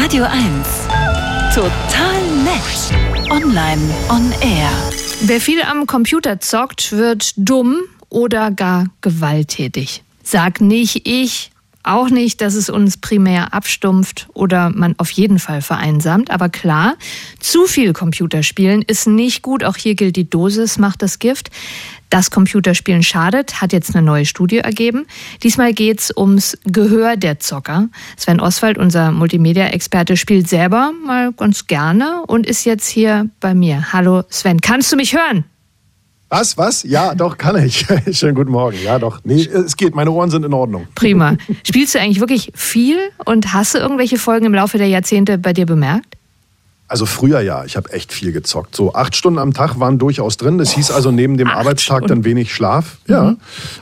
Radio 0.00 0.24
1. 0.24 0.32
Total 1.52 2.22
nett. 2.44 3.32
Online 3.32 3.82
on 4.08 4.32
air. 4.40 4.70
Wer 5.22 5.40
viel 5.40 5.60
am 5.62 5.86
Computer 5.86 6.40
zockt, 6.40 6.92
wird 6.92 7.32
dumm 7.36 7.80
oder 8.08 8.52
gar 8.52 8.86
gewalttätig. 9.00 10.04
Sag 10.22 10.60
nicht 10.60 11.08
ich, 11.08 11.50
auch 11.88 12.10
nicht, 12.10 12.40
dass 12.40 12.54
es 12.54 12.70
uns 12.70 12.96
primär 12.96 13.54
abstumpft 13.54 14.28
oder 14.34 14.70
man 14.70 14.94
auf 14.98 15.10
jeden 15.10 15.38
Fall 15.38 15.62
vereinsamt. 15.62 16.30
Aber 16.30 16.48
klar, 16.48 16.96
zu 17.40 17.66
viel 17.66 17.92
Computerspielen 17.92 18.82
ist 18.82 19.06
nicht 19.06 19.42
gut. 19.42 19.64
Auch 19.64 19.76
hier 19.76 19.94
gilt, 19.94 20.16
die 20.16 20.28
Dosis 20.28 20.78
macht 20.78 21.02
das 21.02 21.18
Gift. 21.18 21.50
Das 22.10 22.30
Computerspielen 22.30 23.02
schadet, 23.02 23.60
hat 23.60 23.72
jetzt 23.72 23.94
eine 23.94 24.04
neue 24.04 24.24
Studie 24.24 24.58
ergeben. 24.58 25.06
Diesmal 25.42 25.74
geht's 25.74 26.10
ums 26.16 26.56
Gehör 26.64 27.16
der 27.16 27.38
Zocker. 27.38 27.88
Sven 28.16 28.40
Oswald, 28.40 28.78
unser 28.78 29.12
Multimedia-Experte, 29.12 30.16
spielt 30.16 30.48
selber 30.48 30.92
mal 31.04 31.32
ganz 31.32 31.66
gerne 31.66 32.22
und 32.26 32.46
ist 32.46 32.64
jetzt 32.64 32.88
hier 32.88 33.28
bei 33.40 33.54
mir. 33.54 33.92
Hallo 33.92 34.22
Sven, 34.30 34.60
kannst 34.60 34.90
du 34.90 34.96
mich 34.96 35.14
hören? 35.14 35.44
Was, 36.30 36.58
was? 36.58 36.82
Ja, 36.82 37.14
doch, 37.14 37.38
kann 37.38 37.56
ich. 37.64 37.86
Schönen 38.10 38.34
guten 38.34 38.50
Morgen. 38.50 38.76
Ja, 38.84 38.98
doch. 38.98 39.20
Nee, 39.24 39.42
es 39.44 39.76
geht. 39.76 39.94
Meine 39.94 40.10
Ohren 40.10 40.30
sind 40.30 40.44
in 40.44 40.52
Ordnung. 40.52 40.86
Prima. 40.94 41.36
Spielst 41.66 41.94
du 41.94 42.00
eigentlich 42.00 42.20
wirklich 42.20 42.52
viel 42.54 42.98
und 43.24 43.54
hast 43.54 43.74
du 43.74 43.78
irgendwelche 43.78 44.18
Folgen 44.18 44.44
im 44.44 44.54
Laufe 44.54 44.76
der 44.76 44.88
Jahrzehnte 44.88 45.38
bei 45.38 45.54
dir 45.54 45.64
bemerkt? 45.64 46.16
Also 46.88 47.04
früher 47.04 47.40
ja, 47.40 47.66
ich 47.66 47.76
habe 47.76 47.92
echt 47.92 48.14
viel 48.14 48.32
gezockt. 48.32 48.74
So 48.74 48.94
acht 48.94 49.14
Stunden 49.14 49.38
am 49.38 49.52
Tag 49.52 49.78
waren 49.78 49.98
durchaus 49.98 50.38
drin. 50.38 50.56
Das 50.56 50.70
hieß 50.70 50.90
also 50.90 51.10
neben 51.10 51.36
dem 51.36 51.48
Arbeitstag 51.48 51.98
Stunden. 51.98 52.08
dann 52.08 52.24
wenig 52.24 52.54
Schlaf. 52.54 52.96
Ja. 53.06 53.24
Mhm. 53.24 53.36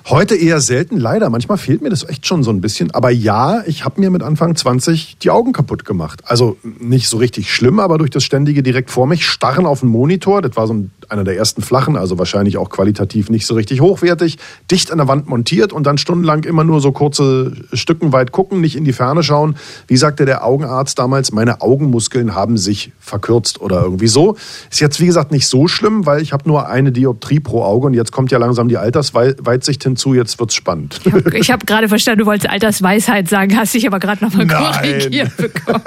Heute 0.07 0.35
eher 0.35 0.61
selten, 0.61 0.99
leider. 0.99 1.31
Manchmal 1.31 1.57
fehlt 1.57 1.83
mir 1.83 1.91
das 1.91 2.09
echt 2.09 2.27
schon 2.27 2.43
so 2.43 2.51
ein 2.51 2.61
bisschen. 2.61 2.91
Aber 2.91 3.11
ja, 3.11 3.63
ich 3.65 3.85
habe 3.85 4.01
mir 4.01 4.11
mit 4.11 4.25
Anfang 4.25 4.57
20 4.57 5.19
die 5.19 5.31
Augen 5.31 5.53
kaputt 5.53 5.85
gemacht. 5.85 6.23
Also 6.25 6.57
nicht 6.81 7.09
so 7.09 7.19
richtig 7.19 7.55
schlimm, 7.55 7.79
aber 7.79 7.97
durch 7.97 8.11
das 8.11 8.25
ständige 8.25 8.65
direkt 8.65 8.91
vor 8.91 9.07
mich 9.07 9.25
starren 9.25 9.67
auf 9.67 9.81
den 9.81 9.89
Monitor. 9.89 10.43
Das 10.43 10.57
war 10.57 10.67
so 10.67 10.75
ein, 10.75 10.91
einer 11.09 11.23
der 11.23 11.37
ersten 11.37 11.63
flachen, 11.63 11.97
also 11.97 12.19
wahrscheinlich 12.19 12.59
auch 12.59 12.71
qualitativ 12.71 13.31
nicht 13.31 13.47
so 13.47 13.55
richtig 13.55 13.81
hochwertig. 13.81 14.39
Dicht 14.69 14.91
an 14.91 14.99
der 14.99 15.07
Wand 15.07 15.29
montiert 15.29 15.73
und 15.73 15.87
dann 15.87 15.97
stundenlang 15.97 16.43
immer 16.43 16.65
nur 16.65 16.81
so 16.81 16.91
kurze 16.91 17.53
Stücken 17.73 18.13
weit 18.13 18.33
gucken, 18.33 18.61
nicht 18.61 18.75
in 18.75 18.85
die 18.85 18.93
Ferne 18.93 19.23
schauen. 19.23 19.55
Wie 19.87 19.97
sagte 19.97 20.25
der 20.25 20.45
Augenarzt 20.45 20.99
damals, 20.99 21.31
meine 21.31 21.61
Augenmuskeln 21.61 22.35
haben 22.35 22.59
sich 22.59 22.91
verkürzt 23.01 23.61
oder 23.61 23.83
irgendwie 23.83 24.09
so. 24.09 24.37
Ist 24.71 24.81
jetzt 24.81 25.01
wie 25.01 25.07
gesagt 25.07 25.33
nicht 25.33 25.47
so 25.47 25.69
schlimm, 25.69 26.07
weil 26.07 26.23
ich 26.23 26.33
habe 26.33 26.49
nur 26.49 26.69
eine 26.69 26.93
Dioptrie 26.93 27.41
pro 27.41 27.63
Auge 27.63 27.87
und 27.87 27.95
jetzt 27.95 28.13
kommt 28.13 28.31
ja 28.31 28.39
langsam 28.39 28.69
die 28.69 28.77
Altersweitsicht 28.77 29.83
hinzu, 29.83 30.15
jetzt 30.15 30.39
wird's 30.39 30.55
spannend. 30.55 31.01
Ich 31.35 31.51
habe 31.51 31.61
hab 31.61 31.67
gerade 31.67 31.89
verstanden, 31.89 32.21
du 32.21 32.27
wolltest 32.27 32.51
Altersweisheit 32.51 33.29
sagen, 33.29 33.57
hast 33.57 33.75
dich 33.75 33.87
aber 33.87 33.99
gerade 33.99 34.25
nochmal 34.25 34.47
korrigiert 34.47 35.37
bekommen. 35.37 35.83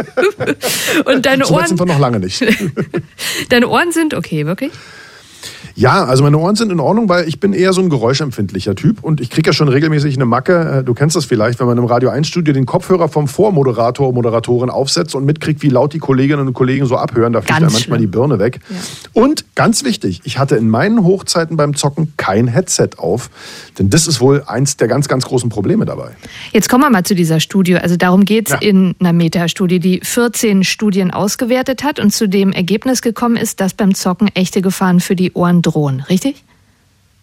und 1.05 1.25
deine 1.25 1.47
Ohren 1.47 1.67
sind 1.67 1.79
wir 1.79 1.85
noch 1.85 1.99
lange 1.99 2.19
nicht. 2.19 2.43
deine 3.49 3.67
Ohren 3.67 3.91
sind 3.91 4.13
okay, 4.13 4.45
wirklich? 4.45 4.71
Ja, 5.75 6.03
also 6.03 6.23
meine 6.23 6.37
Ohren 6.37 6.55
sind 6.55 6.71
in 6.73 6.79
Ordnung, 6.81 7.07
weil 7.07 7.27
ich 7.27 7.39
bin 7.39 7.53
eher 7.53 7.71
so 7.71 7.81
ein 7.81 7.89
geräuschempfindlicher 7.89 8.75
Typ 8.75 9.01
und 9.01 9.21
ich 9.21 9.29
kriege 9.29 9.49
ja 9.49 9.53
schon 9.53 9.69
regelmäßig 9.69 10.15
eine 10.15 10.25
Macke. 10.25 10.79
Äh, 10.79 10.83
du 10.83 10.93
kennst 10.93 11.15
das 11.15 11.23
vielleicht, 11.23 11.59
wenn 11.61 11.67
man 11.67 11.77
im 11.77 11.85
Radio 11.85 12.09
1 12.09 12.27
Studio 12.27 12.53
den 12.53 12.65
Kopfhörer 12.65 13.07
vom 13.07 13.29
Vormoderator, 13.29 14.11
Moderatorin 14.11 14.69
aufsetzt 14.69 15.15
und 15.15 15.23
mitkriegt, 15.23 15.61
wie 15.61 15.69
laut 15.69 15.93
die 15.93 15.99
Kolleginnen 15.99 16.47
und 16.47 16.53
Kollegen 16.53 16.85
so 16.85 16.97
abhören. 16.97 17.31
Da 17.31 17.41
fliegt 17.41 17.61
ja 17.61 17.69
manchmal 17.69 17.99
die 17.99 18.07
Birne 18.07 18.39
weg. 18.39 18.59
Ja. 18.69 18.75
Und 19.13 19.45
ganz 19.55 19.85
wichtig, 19.85 20.21
ich 20.25 20.37
hatte 20.37 20.57
in 20.57 20.69
meinen 20.69 21.05
Hochzeiten 21.05 21.55
beim 21.55 21.75
Zocken 21.75 22.13
kein 22.17 22.47
Headset 22.47 22.89
auf, 22.97 23.29
denn 23.77 23.89
das 23.89 24.05
ist 24.05 24.19
wohl 24.19 24.43
eins 24.45 24.75
der 24.75 24.89
ganz, 24.89 25.07
ganz 25.07 25.25
großen 25.25 25.49
Probleme 25.49 25.85
dabei. 25.85 26.11
Jetzt 26.51 26.67
kommen 26.67 26.83
wir 26.83 26.89
mal 26.89 27.03
zu 27.03 27.15
dieser 27.15 27.39
Studie. 27.39 27.77
Also 27.77 27.95
darum 27.95 28.25
geht 28.25 28.47
es 28.47 28.53
ja. 28.53 28.59
in 28.59 28.95
einer 28.99 29.13
Metastudie, 29.13 29.79
die 29.79 30.01
14 30.03 30.65
Studien 30.65 31.11
ausgewertet 31.11 31.83
hat 31.83 31.99
und 31.99 32.11
zu 32.11 32.27
dem 32.27 32.51
Ergebnis 32.51 33.01
gekommen 33.01 33.37
ist, 33.37 33.61
dass 33.61 33.73
beim 33.73 33.95
Zocken 33.95 34.27
echte 34.33 34.61
Gefahren 34.61 34.99
für 34.99 35.15
die 35.15 35.28
Ohren 35.33 35.61
drohen, 35.61 36.01
richtig? 36.01 36.43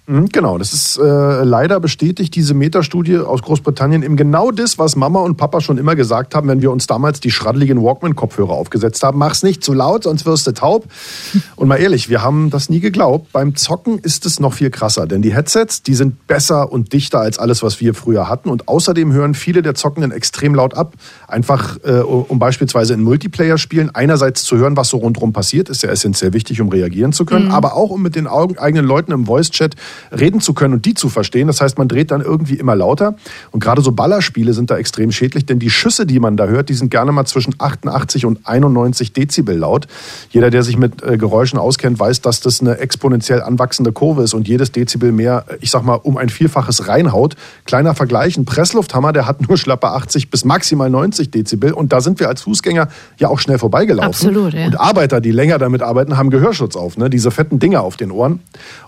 Mhm, 0.08 0.28
genau, 0.28 0.56
das 0.56 0.72
ist 0.72 0.98
äh, 0.98 1.02
leider 1.42 1.80
bestätigt 1.80 2.36
diese 2.36 2.54
Metastudie 2.54 3.18
aus 3.18 3.42
Großbritannien 3.42 4.04
eben 4.04 4.16
genau 4.16 4.52
das, 4.52 4.78
was 4.78 4.94
Mama 4.94 5.20
und 5.20 5.36
Papa 5.36 5.60
schon 5.60 5.78
immer 5.78 5.96
gesagt 5.96 6.36
haben, 6.36 6.46
wenn 6.46 6.62
wir 6.62 6.70
uns 6.70 6.86
damals 6.86 7.18
die 7.18 7.32
schraddeligen 7.32 7.82
Walkman-Kopfhörer 7.82 8.52
aufgesetzt 8.52 9.02
haben. 9.02 9.18
Mach's 9.18 9.42
nicht 9.42 9.64
zu 9.64 9.72
laut, 9.72 10.04
sonst 10.04 10.24
wirst 10.24 10.46
du 10.46 10.52
taub. 10.52 10.86
Und 11.56 11.68
mal 11.68 11.76
ehrlich, 11.76 12.08
wir 12.08 12.22
haben 12.22 12.50
das 12.50 12.68
nie 12.68 12.80
geglaubt. 12.80 13.32
Beim 13.32 13.56
Zocken 13.56 13.98
ist 13.98 14.26
es 14.26 14.38
noch 14.38 14.52
viel 14.52 14.70
krasser, 14.70 15.06
denn 15.06 15.22
die 15.22 15.34
Headsets, 15.34 15.82
die 15.82 15.94
sind 15.94 16.26
besser 16.26 16.70
und 16.70 16.92
dichter 16.92 17.20
als 17.20 17.38
alles, 17.38 17.62
was 17.62 17.80
wir 17.80 17.94
früher 17.94 18.28
hatten. 18.28 18.50
Und 18.50 18.68
außerdem 18.68 19.12
hören 19.12 19.34
viele 19.34 19.62
der 19.62 19.74
Zockenden 19.74 20.12
extrem 20.12 20.54
laut 20.54 20.74
ab. 20.74 20.92
Einfach, 21.28 21.78
äh, 21.84 22.00
um 22.00 22.38
beispielsweise 22.38 22.94
in 22.94 23.02
Multiplayer-Spielen 23.02 23.94
einerseits 23.94 24.44
zu 24.44 24.56
hören, 24.58 24.76
was 24.76 24.90
so 24.90 24.98
rundherum 24.98 25.32
passiert, 25.32 25.68
ist 25.68 25.82
ja 25.82 25.88
essentiell 25.88 26.32
wichtig, 26.34 26.60
um 26.60 26.68
reagieren 26.68 27.12
zu 27.12 27.24
können, 27.24 27.46
mhm. 27.46 27.52
aber 27.52 27.74
auch 27.74 27.90
um 27.90 28.02
mit 28.02 28.14
den 28.14 28.26
eigenen 28.26 28.84
Leuten 28.84 29.12
im 29.12 29.26
Voice-Chat 29.26 29.74
reden 30.12 30.40
zu 30.40 30.54
können 30.54 30.74
und 30.74 30.84
die 30.84 30.94
zu 30.94 31.08
verstehen. 31.08 31.46
Das 31.46 31.60
heißt, 31.60 31.78
man 31.78 31.88
dreht 31.88 32.10
dann 32.10 32.20
irgendwie 32.20 32.54
immer 32.54 32.76
lauter. 32.76 33.16
Und 33.50 33.60
gerade 33.60 33.82
so 33.82 33.92
Ballerspiele 33.92 34.52
sind 34.52 34.70
da 34.70 34.76
extrem 34.76 35.12
schädlich, 35.12 35.46
denn 35.46 35.58
die 35.58 35.70
Schüsse, 35.70 36.06
die 36.06 36.20
man 36.20 36.36
da 36.36 36.46
hört, 36.46 36.68
die 36.68 36.74
sind 36.74 36.90
gerne 36.90 37.12
mal 37.12 37.24
zwischen 37.26 37.54
88 37.58 38.26
und 38.26 38.46
91 38.46 39.12
Dezibel 39.12 39.56
laut. 39.56 39.86
Jeder, 40.30 40.50
der 40.50 40.62
sich 40.62 40.76
mit 40.76 41.02
äh, 41.02 41.16
Geräuschen 41.16 41.58
auskennt, 41.58 41.98
weiß, 41.98 42.20
dass 42.20 42.40
das 42.40 42.60
eine 42.60 42.78
exponentiell 42.78 43.42
anwachsende 43.42 43.92
Kurve 43.92 44.22
ist 44.22 44.34
und 44.34 44.48
jedes 44.48 44.72
Dezibel 44.72 45.12
mehr, 45.12 45.44
ich 45.60 45.70
sag 45.70 45.84
mal, 45.84 45.94
um 45.94 46.16
ein 46.16 46.28
Vielfaches 46.28 46.88
reinhaut. 46.88 47.36
Kleiner 47.64 47.94
Vergleich, 47.94 48.36
ein 48.36 48.44
Presslufthammer, 48.44 49.12
der 49.12 49.26
hat 49.26 49.48
nur 49.48 49.56
schlappe 49.56 49.88
80 49.88 50.30
bis 50.30 50.44
maximal 50.44 50.90
90 50.90 51.30
Dezibel 51.30 51.72
und 51.72 51.92
da 51.92 52.00
sind 52.00 52.20
wir 52.20 52.28
als 52.28 52.42
Fußgänger 52.42 52.88
ja 53.18 53.28
auch 53.28 53.38
schnell 53.38 53.58
vorbeigelaufen. 53.58 54.08
Absolut, 54.08 54.54
ja. 54.54 54.66
Und 54.66 54.78
Arbeiter, 54.78 55.20
die 55.20 55.30
länger 55.30 55.58
damit 55.58 55.82
arbeiten, 55.82 56.16
haben 56.16 56.30
Gehörschutz 56.30 56.76
auf, 56.76 56.96
ne? 56.96 57.08
diese 57.08 57.30
fetten 57.30 57.58
Dinger 57.58 57.82
auf 57.82 57.96
den 57.96 58.10
Ohren. 58.10 58.40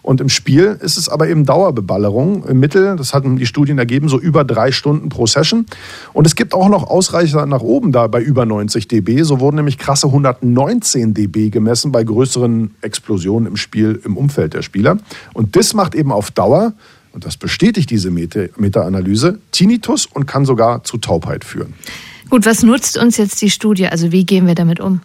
Und 0.02 0.20
im 0.20 0.28
Spiel 0.28 0.78
ist 0.80 0.97
es 0.98 1.09
aber 1.09 1.28
eben 1.28 1.44
Dauerbeballerung. 1.44 2.44
Im 2.44 2.60
Mittel, 2.60 2.97
das 2.97 3.14
hatten 3.14 3.36
die 3.36 3.47
Studien 3.47 3.78
ergeben, 3.78 4.09
so 4.09 4.19
über 4.19 4.44
drei 4.44 4.72
Stunden 4.72 5.09
pro 5.09 5.26
Session. 5.26 5.66
Und 6.12 6.26
es 6.26 6.34
gibt 6.34 6.54
auch 6.54 6.69
noch 6.69 6.88
Ausreicher 6.88 7.47
nach 7.47 7.62
oben 7.62 7.92
da 7.92 8.06
bei 8.06 8.20
über 8.20 8.44
90 8.44 8.88
dB. 8.88 9.22
So 9.22 9.41
wurden 9.41 9.56
nämlich 9.56 9.78
krasse 9.78 10.09
119 10.09 11.14
dB 11.14 11.50
gemessen 11.50 11.92
bei 11.92 12.04
größeren 12.04 12.75
Explosionen 12.82 13.47
im 13.47 13.56
Spiel, 13.56 14.00
im 14.04 14.16
Umfeld 14.16 14.54
der 14.54 14.62
Spieler. 14.62 14.98
Und 15.32 15.56
das 15.56 15.75
macht 15.75 15.94
eben 15.94 16.12
auf 16.12 16.31
Dauer 16.31 16.75
und 17.12 17.25
das 17.25 17.36
bestätigt 17.36 17.91
diese 17.91 18.10
Meta-Analyse, 18.10 19.38
Tinnitus 19.53 20.06
und 20.06 20.26
kann 20.26 20.44
sogar 20.44 20.84
zu 20.84 20.98
Taubheit 20.98 21.44
führen. 21.44 21.75
Gut, 22.30 22.44
was 22.44 22.62
nutzt 22.62 22.98
uns 22.98 23.16
jetzt 23.16 23.41
die 23.41 23.50
Studie? 23.50 23.86
Also 23.86 24.12
wie 24.12 24.26
gehen 24.26 24.47
wir 24.47 24.54
damit 24.54 24.80
um? 24.80 25.00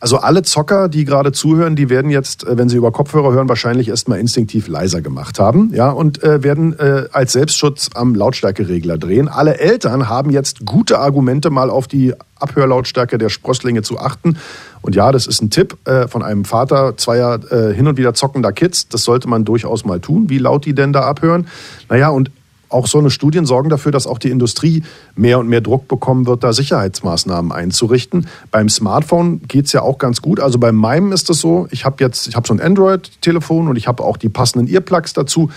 Also 0.00 0.18
alle 0.18 0.42
Zocker, 0.42 0.88
die 0.88 1.04
gerade 1.04 1.32
zuhören, 1.32 1.74
die 1.74 1.90
werden 1.90 2.10
jetzt, 2.10 2.46
äh, 2.46 2.56
wenn 2.56 2.68
sie 2.68 2.76
über 2.76 2.92
Kopfhörer 2.92 3.32
hören, 3.32 3.48
wahrscheinlich 3.48 3.88
erstmal 3.88 4.20
instinktiv 4.20 4.68
leiser 4.68 5.00
gemacht 5.00 5.40
haben, 5.40 5.72
ja, 5.74 5.90
und 5.90 6.22
äh, 6.22 6.42
werden 6.42 6.78
äh, 6.78 7.06
als 7.12 7.32
Selbstschutz 7.32 7.90
am 7.94 8.14
Lautstärkeregler 8.14 8.96
drehen. 8.96 9.28
Alle 9.28 9.58
Eltern 9.58 10.08
haben 10.08 10.30
jetzt 10.30 10.64
gute 10.64 10.98
Argumente, 11.00 11.50
mal 11.50 11.68
auf 11.70 11.88
die 11.88 12.14
Abhörlautstärke 12.38 13.18
der 13.18 13.28
Sprösslinge 13.28 13.82
zu 13.82 13.98
achten. 13.98 14.38
Und 14.80 14.94
ja, 14.94 15.10
das 15.10 15.26
ist 15.26 15.42
ein 15.42 15.50
Tipp 15.50 15.76
äh, 15.88 16.06
von 16.06 16.22
einem 16.22 16.44
Vater 16.44 16.96
zweier 16.96 17.40
äh, 17.50 17.74
hin 17.74 17.88
und 17.88 17.96
wieder 17.96 18.14
zockender 18.14 18.52
Kids. 18.52 18.88
Das 18.88 19.02
sollte 19.02 19.28
man 19.28 19.44
durchaus 19.44 19.84
mal 19.84 19.98
tun, 19.98 20.30
wie 20.30 20.38
laut 20.38 20.64
die 20.64 20.74
denn 20.74 20.92
da 20.92 21.00
abhören. 21.00 21.48
Naja, 21.88 22.10
und 22.10 22.30
auch 22.68 22.86
so 22.86 22.98
eine 22.98 23.10
Studien 23.10 23.46
sorgen 23.46 23.68
dafür, 23.68 23.92
dass 23.92 24.06
auch 24.06 24.18
die 24.18 24.30
Industrie 24.30 24.82
mehr 25.16 25.38
und 25.38 25.48
mehr 25.48 25.60
Druck 25.60 25.88
bekommen 25.88 26.26
wird, 26.26 26.44
da 26.44 26.52
Sicherheitsmaßnahmen 26.52 27.52
einzurichten. 27.52 28.26
Beim 28.50 28.68
Smartphone 28.68 29.40
geht's 29.48 29.72
ja 29.72 29.82
auch 29.82 29.98
ganz 29.98 30.22
gut. 30.22 30.40
Also 30.40 30.58
bei 30.58 30.72
meinem 30.72 31.12
ist 31.12 31.30
es 31.30 31.40
so, 31.40 31.68
ich 31.70 31.84
habe 31.84 31.96
jetzt, 32.02 32.28
ich 32.28 32.36
habe 32.36 32.46
so 32.46 32.54
ein 32.54 32.60
Android-Telefon 32.60 33.68
und 33.68 33.76
ich 33.76 33.88
habe 33.88 34.04
auch 34.04 34.16
die 34.16 34.28
passenden 34.28 34.68
Earplugs 34.68 35.12
dazu. 35.12 35.50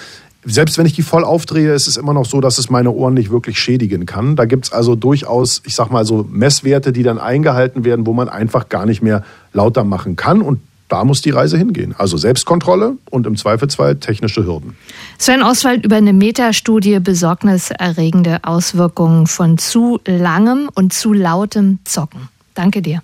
Selbst 0.43 0.79
wenn 0.79 0.87
ich 0.87 0.93
die 0.93 1.03
voll 1.03 1.23
aufdrehe, 1.23 1.71
ist 1.71 1.87
es 1.87 1.97
immer 1.97 2.13
noch 2.13 2.25
so, 2.25 2.41
dass 2.41 2.57
es 2.57 2.71
meine 2.71 2.91
Ohren 2.91 3.13
nicht 3.13 3.29
wirklich 3.29 3.59
schädigen 3.59 4.07
kann. 4.07 4.35
Da 4.35 4.45
gibt's 4.45 4.71
also 4.71 4.95
durchaus, 4.95 5.61
ich 5.65 5.75
sag 5.75 5.91
mal 5.91 6.03
so, 6.03 6.25
Messwerte, 6.31 6.91
die 6.91 7.03
dann 7.03 7.19
eingehalten 7.19 7.85
werden, 7.85 8.07
wo 8.07 8.13
man 8.13 8.27
einfach 8.27 8.67
gar 8.67 8.87
nicht 8.87 9.03
mehr 9.03 9.23
lauter 9.53 9.83
machen 9.83 10.15
kann. 10.15 10.41
Und 10.41 10.59
da 10.91 11.05
muss 11.05 11.21
die 11.21 11.29
Reise 11.29 11.57
hingehen. 11.57 11.95
Also 11.97 12.17
Selbstkontrolle 12.17 12.97
und 13.09 13.25
im 13.25 13.37
Zweifelsfall 13.37 13.95
technische 13.95 14.45
Hürden. 14.45 14.75
Sven 15.17 15.41
Oswald 15.41 15.85
über 15.85 15.95
eine 15.95 16.11
Metastudie 16.11 16.99
besorgniserregende 16.99 18.39
Auswirkungen 18.43 19.27
von 19.27 19.57
zu 19.57 20.01
langem 20.05 20.69
und 20.73 20.91
zu 20.91 21.13
lautem 21.13 21.79
Zocken. 21.85 22.27
Danke 22.55 22.81
dir. 22.81 23.01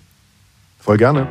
Voll 0.80 0.98
gerne. 0.98 1.28